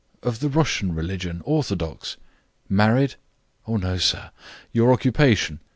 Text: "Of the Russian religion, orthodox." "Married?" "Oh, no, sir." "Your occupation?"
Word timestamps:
"Of 0.23 0.39
the 0.39 0.49
Russian 0.49 0.95
religion, 0.95 1.43
orthodox." 1.45 2.17
"Married?" 2.67 3.17
"Oh, 3.67 3.77
no, 3.77 3.97
sir." 3.99 4.31
"Your 4.71 4.91
occupation?" 4.91 5.59